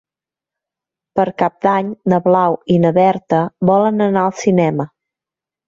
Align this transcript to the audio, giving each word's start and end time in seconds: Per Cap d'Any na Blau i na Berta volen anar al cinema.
Per 1.19 1.25
Cap 1.41 1.59
d'Any 1.65 1.91
na 2.15 2.21
Blau 2.29 2.57
i 2.77 2.79
na 2.87 2.93
Berta 2.97 3.45
volen 3.73 4.07
anar 4.09 4.25
al 4.27 4.35
cinema. 4.43 4.91